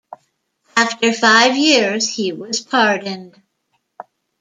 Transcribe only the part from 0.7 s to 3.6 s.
After five years, he was pardoned.